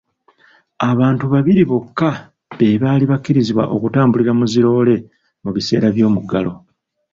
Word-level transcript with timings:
Abantu 0.91 1.25
babiri 1.33 1.61
bokka 1.69 2.09
be 2.57 2.67
baali 2.81 3.05
bakkirizibwa 3.11 3.63
okutambulira 3.75 4.31
mu 4.39 4.45
zi 4.51 4.59
loore 4.65 4.95
mu 5.43 5.49
biseera 5.55 5.87
by'omuggalo. 5.95 6.51